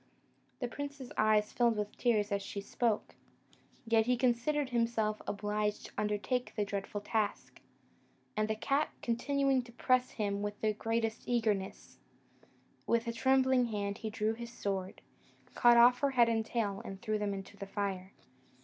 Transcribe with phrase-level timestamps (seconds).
[0.61, 3.13] The prince's eyes filled with tears as she spoke,
[3.85, 7.59] yet he considered himself obliged to undertake the dreadful task;
[8.35, 11.99] and the cat continuing to press him with the greatest eagerness,
[12.87, 15.01] with a trembling hand he drew his sword,
[15.53, 18.11] cut off her head and tail, and threw them into the fire.